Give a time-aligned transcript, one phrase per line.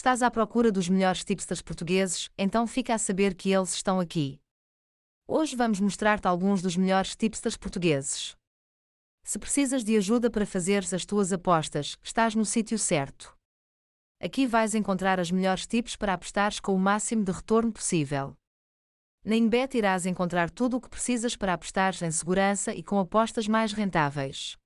[0.00, 4.40] estás à procura dos melhores tipsters portugueses, então fica a saber que eles estão aqui.
[5.28, 8.34] Hoje vamos mostrar-te alguns dos melhores tipsters portugueses.
[9.22, 13.36] Se precisas de ajuda para fazeres as tuas apostas, estás no sítio certo.
[14.18, 18.34] Aqui vais encontrar as melhores tips para apostares com o máximo de retorno possível.
[19.22, 23.46] Na Inbet irás encontrar tudo o que precisas para apostar em segurança e com apostas
[23.46, 24.56] mais rentáveis.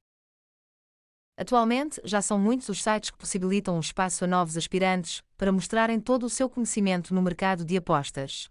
[1.36, 6.00] Atualmente, já são muitos os sites que possibilitam um espaço a novos aspirantes para mostrarem
[6.00, 8.48] todo o seu conhecimento no mercado de apostas.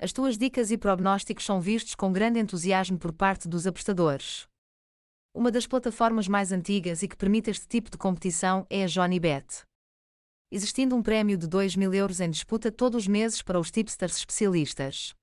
[0.00, 4.46] As tuas dicas e prognósticos são vistos com grande entusiasmo por parte dos apostadores.
[5.34, 9.64] Uma das plataformas mais antigas e que permite este tipo de competição é a JohnnyBet.
[10.52, 14.16] Existindo um prémio de 2 mil euros em disputa todos os meses para os tipsters
[14.18, 15.14] especialistas.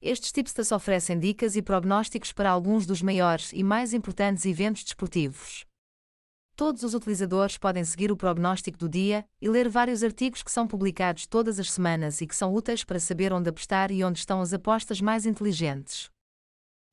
[0.00, 5.67] Estes tipsters oferecem dicas e prognósticos para alguns dos maiores e mais importantes eventos desportivos.
[6.58, 10.66] Todos os utilizadores podem seguir o prognóstico do dia e ler vários artigos que são
[10.66, 14.40] publicados todas as semanas e que são úteis para saber onde apostar e onde estão
[14.40, 16.10] as apostas mais inteligentes.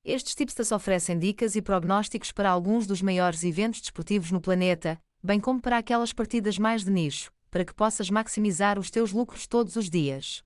[0.03, 5.39] Estes tipsters oferecem dicas e prognósticos para alguns dos maiores eventos desportivos no planeta, bem
[5.39, 9.75] como para aquelas partidas mais de nicho, para que possas maximizar os teus lucros todos
[9.77, 10.43] os dias.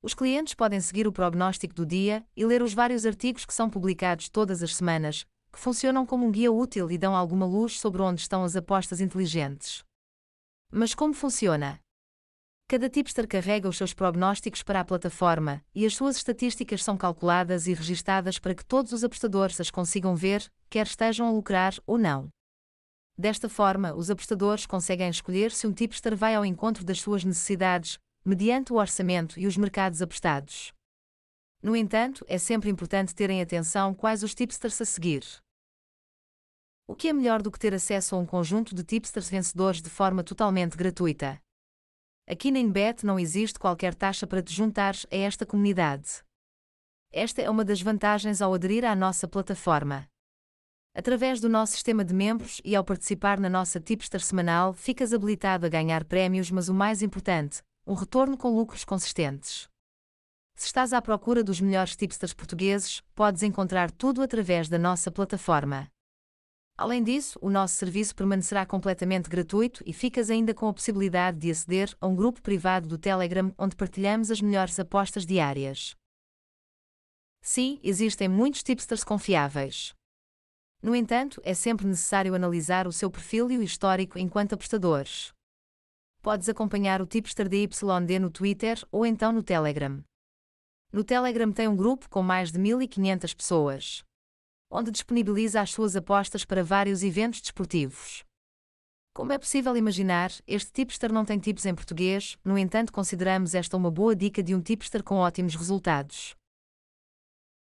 [0.00, 3.68] Os clientes podem seguir o prognóstico do dia e ler os vários artigos que são
[3.68, 8.02] publicados todas as semanas, que funcionam como um guia útil e dão alguma luz sobre
[8.02, 9.84] onde estão as apostas inteligentes.
[10.70, 11.80] Mas como funciona?
[12.68, 17.66] Cada tipster carrega os seus prognósticos para a plataforma, e as suas estatísticas são calculadas
[17.66, 21.96] e registadas para que todos os apostadores as consigam ver, quer estejam a lucrar ou
[21.96, 22.28] não.
[23.16, 27.98] Desta forma, os apostadores conseguem escolher se um tipster vai ao encontro das suas necessidades,
[28.22, 30.72] mediante o orçamento e os mercados apostados.
[31.62, 35.24] No entanto, é sempre importante terem atenção quais os tipsters a seguir.
[36.86, 39.90] O que é melhor do que ter acesso a um conjunto de tipsters vencedores de
[39.90, 41.40] forma totalmente gratuita?
[42.26, 46.22] Aqui na Inbet não existe qualquer taxa para te juntares a esta comunidade.
[47.10, 50.06] Esta é uma das vantagens ao aderir à nossa plataforma.
[50.94, 55.66] Através do nosso sistema de membros e ao participar na nossa tipster semanal, ficas habilitado
[55.66, 59.68] a ganhar prémios, mas o mais importante, um retorno com lucros consistentes.
[60.58, 65.86] Se estás à procura dos melhores tipsters portugueses, podes encontrar tudo através da nossa plataforma.
[66.76, 71.48] Além disso, o nosso serviço permanecerá completamente gratuito e ficas ainda com a possibilidade de
[71.48, 75.94] aceder a um grupo privado do Telegram onde partilhamos as melhores apostas diárias.
[77.40, 79.94] Sim, existem muitos tipsters confiáveis.
[80.82, 85.32] No entanto, é sempre necessário analisar o seu perfil e o histórico enquanto apostadores.
[86.20, 90.02] Podes acompanhar o tipster DYD no Twitter ou então no Telegram.
[90.90, 94.02] No Telegram tem um grupo com mais de 1500 pessoas,
[94.70, 98.24] onde disponibiliza as suas apostas para vários eventos desportivos.
[99.14, 103.76] Como é possível imaginar, este tipster não tem tips em português, no entanto, consideramos esta
[103.76, 106.34] uma boa dica de um tipster com ótimos resultados.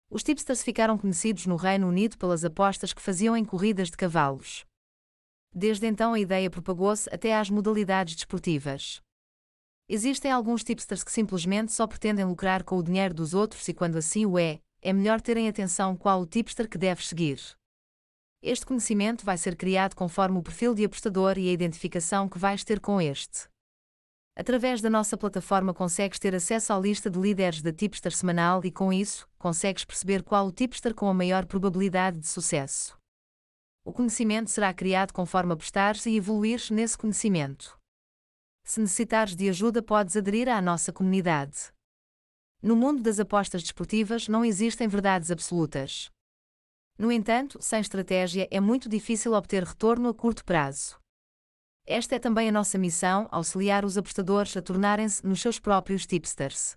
[0.09, 4.65] Os tipsters ficaram conhecidos no Reino Unido pelas apostas que faziam em corridas de cavalos.
[5.55, 9.03] Desde então a ideia propagou-se até às modalidades desportivas.
[9.89, 13.97] Existem alguns tipsters que simplesmente só pretendem lucrar com o dinheiro dos outros e quando
[13.97, 17.41] assim o é, é melhor terem atenção qual o tipster que deves seguir.
[18.43, 22.65] Este conhecimento vai ser criado conforme o perfil de apostador e a identificação que vais
[22.65, 23.49] ter com este.
[24.35, 28.71] Através da nossa plataforma consegues ter acesso à lista de líderes da tipster semanal e
[28.71, 32.97] com isso, consegues perceber qual o tipster com a maior probabilidade de sucesso.
[33.85, 37.79] O conhecimento será criado conforme apostares e evoluires nesse conhecimento.
[38.65, 41.73] Se necessitares de ajuda, podes aderir à nossa comunidade.
[42.63, 46.11] No mundo das apostas desportivas não existem verdades absolutas.
[46.97, 50.97] No entanto, sem estratégia é muito difícil obter retorno a curto prazo.
[51.85, 56.77] Esta é também a nossa missão, auxiliar os apostadores a tornarem-se nos seus próprios tipsters.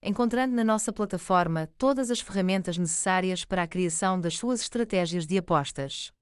[0.00, 5.38] Encontrando na nossa plataforma todas as ferramentas necessárias para a criação das suas estratégias de
[5.38, 6.12] apostas.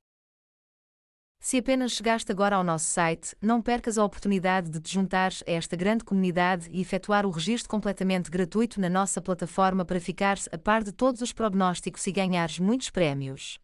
[1.42, 5.50] Se apenas chegaste agora ao nosso site, não percas a oportunidade de te juntares a
[5.50, 10.58] esta grande comunidade e efetuar o registro completamente gratuito na nossa plataforma para ficares a
[10.58, 13.58] par de todos os prognósticos e ganhares muitos prémios.